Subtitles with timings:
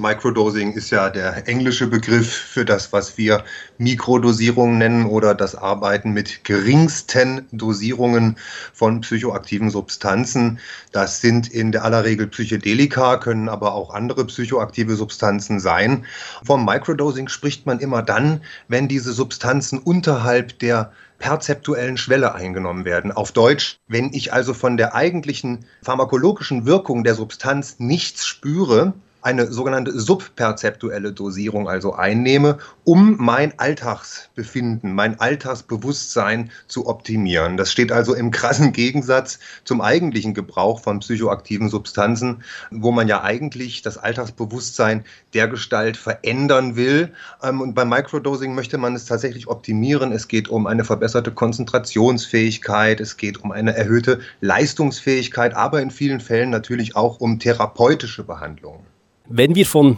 [0.00, 3.44] Microdosing ist ja der englische Begriff für das, was wir
[3.78, 8.36] Mikrodosierung nennen oder das Arbeiten mit geringsten Dosierungen
[8.72, 10.58] von psychoaktiven Substanzen.
[10.92, 16.04] Das sind in der aller Regel Psychedelika, können aber auch andere psychoaktive Substanzen sein.
[16.44, 23.12] Vom Microdosing spricht man immer dann, wenn diese Substanzen unterhalb der perzeptuellen Schwelle eingenommen werden.
[23.12, 29.52] Auf Deutsch, wenn ich also von der eigentlichen pharmakologischen Wirkung der Substanz nichts spüre, eine
[29.52, 37.56] sogenannte subperzeptuelle Dosierung also einnehme, um mein Alltagsbefinden, mein Alltagsbewusstsein zu optimieren.
[37.56, 43.22] Das steht also im krassen Gegensatz zum eigentlichen Gebrauch von psychoaktiven Substanzen, wo man ja
[43.22, 45.04] eigentlich das Alltagsbewusstsein
[45.34, 47.12] der Gestalt verändern will.
[47.42, 50.12] Ähm, und beim Microdosing möchte man es tatsächlich optimieren.
[50.12, 56.20] Es geht um eine verbesserte Konzentrationsfähigkeit, es geht um eine erhöhte Leistungsfähigkeit, aber in vielen
[56.20, 58.89] Fällen natürlich auch um therapeutische Behandlungen.
[59.32, 59.96] Wenn wir von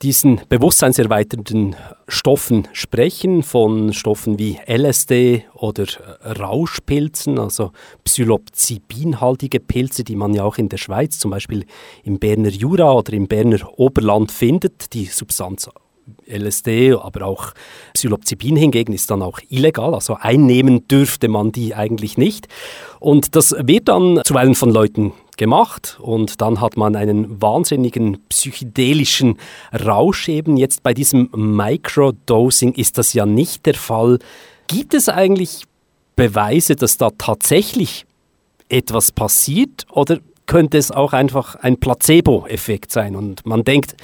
[0.00, 1.76] diesen bewusstseinserweiternden
[2.08, 5.84] Stoffen sprechen, von Stoffen wie LSD oder
[6.40, 11.66] Rauschpilzen, also psilocybinhaltige Pilze, die man ja auch in der Schweiz, zum Beispiel
[12.02, 15.68] im Berner Jura oder im Berner Oberland findet, die Substanz
[16.26, 17.52] LSD, aber auch
[17.92, 22.48] Psilocybin hingegen ist dann auch illegal, also einnehmen dürfte man die eigentlich nicht.
[23.00, 29.38] Und das wird dann zuweilen von Leuten gemacht und dann hat man einen wahnsinnigen psychedelischen
[29.72, 30.56] Rausch eben.
[30.56, 34.18] Jetzt bei diesem Microdosing ist das ja nicht der Fall.
[34.66, 35.64] Gibt es eigentlich
[36.16, 38.06] Beweise, dass da tatsächlich
[38.68, 40.18] etwas passiert oder
[40.52, 43.16] könnte es auch einfach ein Placebo-Effekt sein.
[43.16, 43.96] Und man denkt,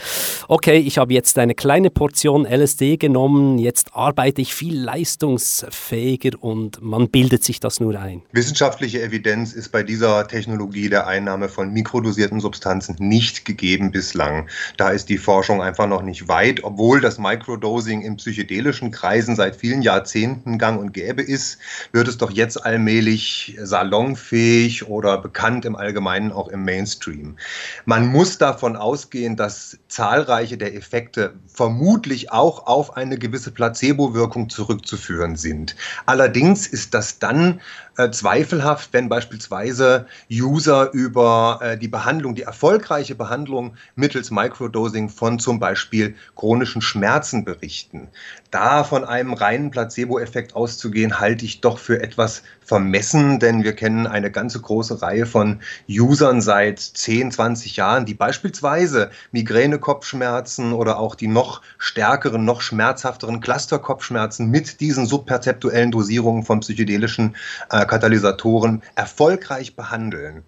[0.49, 6.81] okay, ich habe jetzt eine kleine Portion LSD genommen, jetzt arbeite ich viel leistungsfähiger und
[6.81, 8.23] man bildet sich das nur ein.
[8.33, 14.49] Wissenschaftliche Evidenz ist bei dieser Technologie der Einnahme von mikrodosierten Substanzen nicht gegeben bislang.
[14.79, 19.55] Da ist die Forschung einfach noch nicht weit, obwohl das Microdosing in psychedelischen Kreisen seit
[19.55, 21.59] vielen Jahrzehnten gang und gäbe ist,
[21.93, 27.37] wird es doch jetzt allmählich salonfähig oder bekannt im Allgemeinen auch im Mainstream.
[27.85, 35.37] Man muss davon ausgehen, dass zahlreiche der Effekte vermutlich auch auf eine gewisse Placebo-Wirkung zurückzuführen
[35.37, 35.77] sind.
[36.07, 37.61] Allerdings ist das dann
[37.99, 45.41] äh, zweifelhaft, wenn beispielsweise User über äh, die Behandlung, die erfolgreiche Behandlung mittels Microdosing von
[45.41, 48.09] zum Beispiel chronischen Schmerzen berichten.
[48.53, 54.07] Da von einem reinen Placebo-Effekt auszugehen, halte ich doch für etwas vermessen, denn wir kennen
[54.07, 61.15] eine ganze große Reihe von Usern seit 10, 20 Jahren, die beispielsweise Migräne-Kopfschmerzen oder auch
[61.15, 67.37] die noch stärkeren, noch schmerzhafteren Cluster-Kopfschmerzen mit diesen subperzeptuellen Dosierungen von psychedelischen
[67.71, 70.43] äh, Katalysatoren erfolgreich behandeln.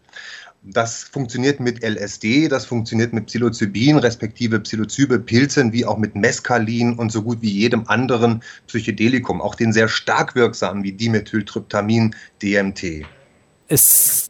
[0.63, 7.11] Das funktioniert mit LSD, das funktioniert mit Psilocybin, respektive Psilocybe-Pilzen, wie auch mit Mescalin und
[7.11, 13.07] so gut wie jedem anderen Psychedelikum, auch den sehr stark wirksamen wie Dimethyltryptamin, DMT.
[13.69, 14.30] Es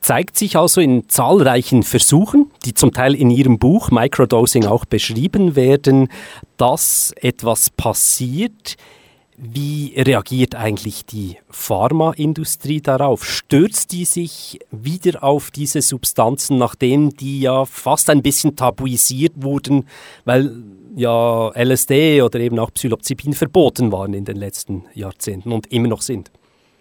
[0.00, 5.56] zeigt sich also in zahlreichen Versuchen, die zum Teil in Ihrem Buch Microdosing auch beschrieben
[5.56, 6.08] werden,
[6.56, 8.76] dass etwas passiert,
[9.38, 13.24] wie reagiert eigentlich die Pharmaindustrie darauf?
[13.24, 19.86] Stürzt die sich wieder auf diese Substanzen, nachdem die ja fast ein bisschen tabuisiert wurden,
[20.24, 20.62] weil
[20.96, 26.00] ja LSD oder eben auch Psilocybin verboten waren in den letzten Jahrzehnten und immer noch
[26.00, 26.30] sind?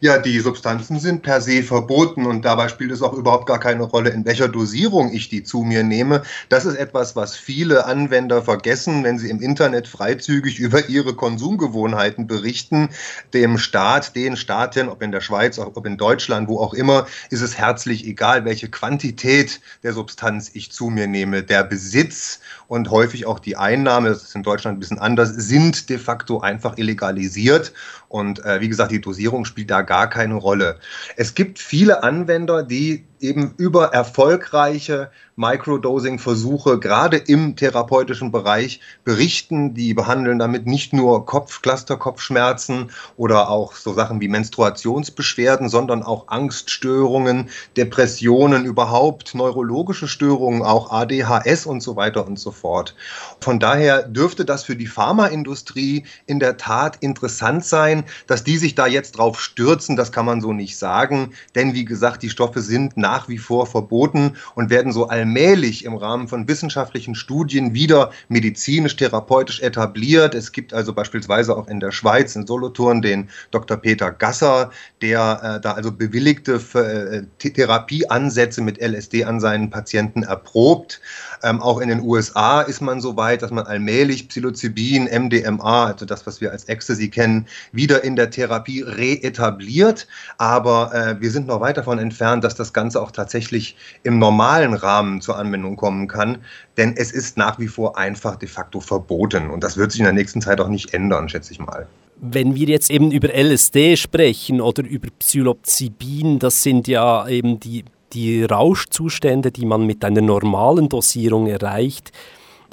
[0.05, 3.81] Ja, die Substanzen sind per se verboten und dabei spielt es auch überhaupt gar keine
[3.81, 6.21] Rolle, in welcher Dosierung ich die zu mir nehme.
[6.49, 12.27] Das ist etwas, was viele Anwender vergessen, wenn sie im Internet freizügig über ihre Konsumgewohnheiten
[12.27, 12.89] berichten.
[13.33, 17.41] Dem Staat, den Staaten, ob in der Schweiz, ob in Deutschland, wo auch immer, ist
[17.41, 21.41] es herzlich egal, welche Quantität der Substanz ich zu mir nehme.
[21.41, 25.89] Der Besitz und häufig auch die Einnahme, das ist in Deutschland ein bisschen anders, sind
[25.89, 27.73] de facto einfach illegalisiert.
[28.07, 30.79] Und äh, wie gesagt, die Dosierung spielt da gar keine Rolle.
[31.15, 39.73] Es gibt viele Anwender, die eben über erfolgreiche Microdosing-Versuche gerade im therapeutischen Bereich berichten.
[39.73, 46.29] Die behandeln damit nicht nur Kopf, Clusterkopfschmerzen oder auch so Sachen wie Menstruationsbeschwerden, sondern auch
[46.29, 52.95] Angststörungen, Depressionen überhaupt, neurologische Störungen, auch ADHS und so weiter und so fort.
[53.41, 58.75] Von daher dürfte das für die Pharmaindustrie in der Tat interessant sein, dass die sich
[58.75, 62.61] da jetzt drauf stürzen, das kann man so nicht sagen, denn wie gesagt, die Stoffe
[62.61, 68.09] sind nach wie vor verboten und werden so allmählich im Rahmen von wissenschaftlichen Studien wieder
[68.29, 70.33] medizinisch-therapeutisch etabliert.
[70.33, 73.77] Es gibt also beispielsweise auch in der Schweiz, in Solothurn, den Dr.
[73.77, 74.71] Peter Gasser,
[75.03, 80.99] der äh, da also bewilligte äh, Therapieansätze mit LSD an seinen Patienten erprobt.
[81.43, 86.07] Ähm, auch in den USA ist man so weit, dass man allmählich Psilocybin, MDMA, also
[86.07, 90.07] das, was wir als Ecstasy kennen, wieder in der Therapie reetabliert.
[90.39, 94.73] Aber äh, wir sind noch weit davon entfernt, dass das Ganze auch tatsächlich im normalen
[94.73, 96.39] Rahmen zur Anwendung kommen kann.
[96.77, 99.49] Denn es ist nach wie vor einfach de facto verboten.
[99.49, 101.87] Und das wird sich in der nächsten Zeit auch nicht ändern, schätze ich mal.
[102.21, 107.83] Wenn wir jetzt eben über LSD sprechen oder über Psilocybin, das sind ja eben die
[108.13, 112.11] die Rauschzustände, die man mit einer normalen Dosierung erreicht,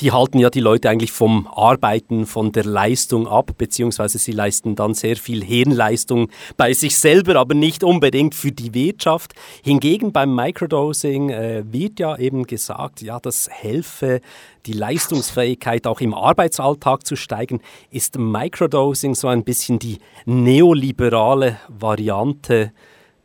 [0.01, 4.75] die halten ja die Leute eigentlich vom Arbeiten, von der Leistung ab, beziehungsweise sie leisten
[4.75, 9.33] dann sehr viel Hirnleistung bei sich selber, aber nicht unbedingt für die Wirtschaft.
[9.63, 14.21] Hingegen beim Microdosing äh, wird ja eben gesagt, ja, das helfe,
[14.67, 17.61] die Leistungsfähigkeit auch im Arbeitsalltag zu steigen.
[17.91, 22.73] Ist Microdosing so ein bisschen die neoliberale Variante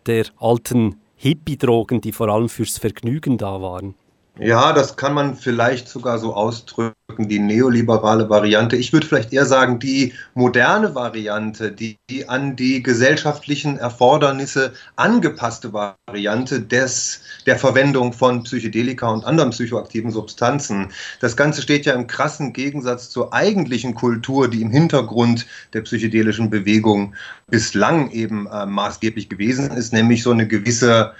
[0.06, 3.96] der alten Hippie-Drogen, die vor allem fürs Vergnügen da waren.
[4.40, 8.76] Ja, das kann man vielleicht sogar so ausdrücken, die neoliberale Variante.
[8.76, 15.74] Ich würde vielleicht eher sagen, die moderne Variante, die, die an die gesellschaftlichen Erfordernisse angepasste
[15.74, 20.92] Variante des, der Verwendung von Psychedelika und anderen psychoaktiven Substanzen.
[21.20, 26.52] Das Ganze steht ja im krassen Gegensatz zur eigentlichen Kultur, die im Hintergrund der psychedelischen
[26.52, 27.16] Bewegung
[27.48, 31.14] bislang eben äh, maßgeblich gewesen ist, nämlich so eine gewisse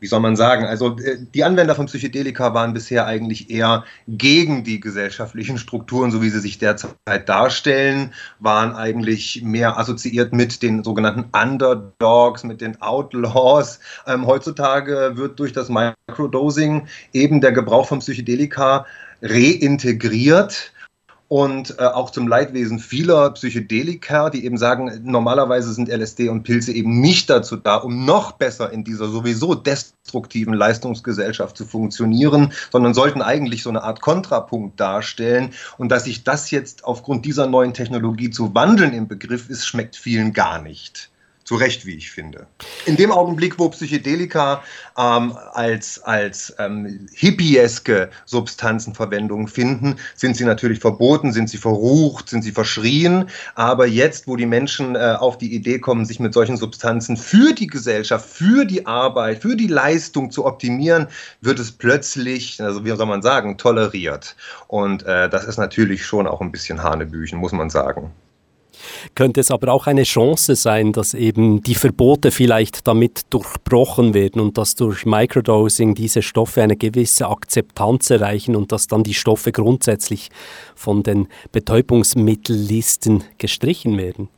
[0.00, 4.64] wie soll man sagen, also äh, die Anwender von Psychedelika waren bisher eigentlich eher gegen
[4.64, 6.94] die gesellschaftlichen Strukturen, so wie sie sich derzeit
[7.26, 13.80] darstellen, waren eigentlich mehr assoziiert mit den sogenannten Underdogs, mit den Outlaws.
[14.06, 18.86] Ähm, heutzutage wird durch das Microdosing eben der Gebrauch von Psychedelika
[19.22, 20.73] reintegriert
[21.34, 26.70] und äh, auch zum Leidwesen vieler Psychedelika, die eben sagen, normalerweise sind LSD und Pilze
[26.70, 32.94] eben nicht dazu da, um noch besser in dieser sowieso destruktiven Leistungsgesellschaft zu funktionieren, sondern
[32.94, 35.50] sollten eigentlich so eine Art Kontrapunkt darstellen.
[35.76, 39.96] Und dass sich das jetzt aufgrund dieser neuen Technologie zu wandeln im Begriff ist, schmeckt
[39.96, 41.10] vielen gar nicht.
[41.44, 42.46] Zu Recht, wie ich finde.
[42.86, 44.62] In dem Augenblick, wo Psychedelika
[44.96, 52.30] ähm, als, als ähm, hippieske Substanzen Verwendung finden, sind sie natürlich verboten, sind sie verrucht,
[52.30, 53.28] sind sie verschrien.
[53.56, 57.52] Aber jetzt, wo die Menschen äh, auf die Idee kommen, sich mit solchen Substanzen für
[57.52, 61.08] die Gesellschaft, für die Arbeit, für die Leistung zu optimieren,
[61.42, 64.34] wird es plötzlich, also wie soll man sagen, toleriert.
[64.66, 68.12] Und äh, das ist natürlich schon auch ein bisschen Hanebüchen, muss man sagen
[69.14, 74.40] könnte es aber auch eine Chance sein, dass eben die Verbote vielleicht damit durchbrochen werden
[74.40, 79.52] und dass durch Microdosing diese Stoffe eine gewisse Akzeptanz erreichen und dass dann die Stoffe
[79.52, 80.30] grundsätzlich
[80.74, 84.28] von den Betäubungsmittellisten gestrichen werden.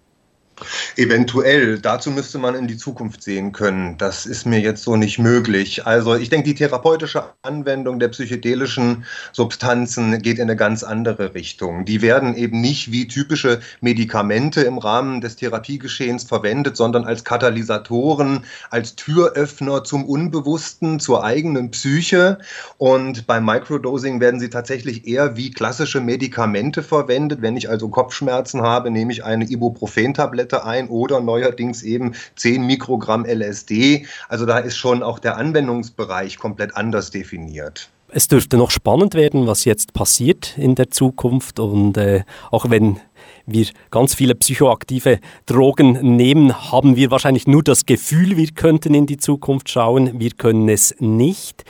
[0.97, 3.99] Eventuell, dazu müsste man in die Zukunft sehen können.
[3.99, 5.87] Das ist mir jetzt so nicht möglich.
[5.87, 11.85] Also ich denke, die therapeutische Anwendung der psychedelischen Substanzen geht in eine ganz andere Richtung.
[11.85, 18.45] Die werden eben nicht wie typische Medikamente im Rahmen des Therapiegeschehens verwendet, sondern als Katalysatoren,
[18.71, 22.39] als Türöffner zum Unbewussten, zur eigenen Psyche.
[22.79, 27.43] Und beim Microdosing werden sie tatsächlich eher wie klassische Medikamente verwendet.
[27.43, 32.67] Wenn ich also Kopfschmerzen habe, nehme ich eine Ibuprofen-Tablette Tablette ein oder neuerdings eben 10
[32.67, 34.07] Mikrogramm LSD.
[34.29, 37.91] Also da ist schon auch der Anwendungsbereich komplett anders definiert.
[38.09, 42.23] Es dürfte noch spannend werden, was jetzt passiert in der Zukunft und äh,
[42.53, 43.01] auch wenn
[43.47, 49.07] wir ganz viele psychoaktive Drogen nehmen, haben wir wahrscheinlich nur das Gefühl, wir könnten in
[49.07, 50.21] die Zukunft schauen.
[50.21, 51.65] Wir können es nicht.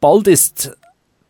[0.00, 0.76] Bald ist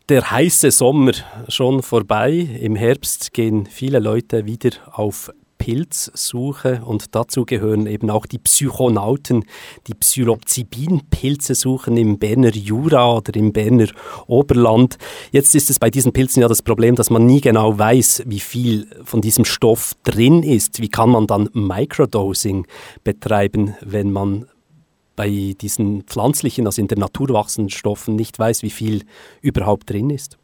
[0.09, 1.13] der heiße Sommer
[1.49, 2.31] schon vorbei.
[2.33, 5.31] Im Herbst gehen viele Leute wieder auf
[5.63, 9.45] Pilzsuche und dazu gehören eben auch die Psychonauten,
[9.87, 13.87] die Psilocybin-Pilze suchen im Berner Jura oder im Berner
[14.27, 14.99] Oberland.
[15.31, 18.41] Jetzt ist es bei diesen Pilzen ja das Problem, dass man nie genau weiß, wie
[18.41, 20.83] viel von diesem Stoff drin ist.
[20.83, 22.67] Wie kann man dann Microdosing
[23.05, 24.47] betreiben, wenn man
[25.15, 29.05] bei diesen pflanzlichen, also in der Natur wachsenden Stoffen nicht weiß, wie viel
[29.43, 30.39] überhaupt drin ist?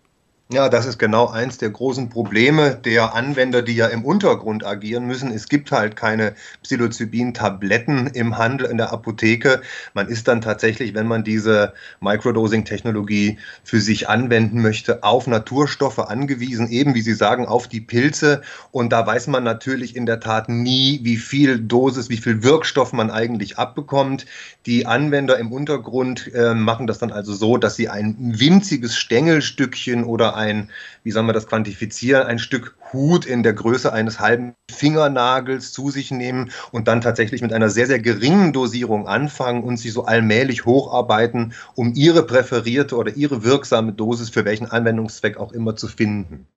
[0.50, 5.06] Ja, das ist genau eins der großen Probleme der Anwender, die ja im Untergrund agieren
[5.06, 5.30] müssen.
[5.30, 9.60] Es gibt halt keine Psilocybin-Tabletten im Handel, in der Apotheke.
[9.92, 16.70] Man ist dann tatsächlich, wenn man diese Microdosing-Technologie für sich anwenden möchte, auf Naturstoffe angewiesen,
[16.70, 18.40] eben wie Sie sagen, auf die Pilze.
[18.70, 22.94] Und da weiß man natürlich in der Tat nie, wie viel Dosis, wie viel Wirkstoff
[22.94, 24.24] man eigentlich abbekommt.
[24.64, 30.04] Die Anwender im Untergrund äh, machen das dann also so, dass sie ein winziges Stängelstückchen
[30.04, 30.71] oder ein,
[31.02, 35.90] wie soll man das quantifizieren, ein Stück Hut in der Größe eines halben Fingernagels zu
[35.90, 40.07] sich nehmen und dann tatsächlich mit einer sehr, sehr geringen Dosierung anfangen und sich so
[40.07, 45.88] allmählich hocharbeiten, um ihre präferierte oder ihre wirksame Dosis für welchen Anwendungszweck auch immer zu
[45.88, 46.49] finden.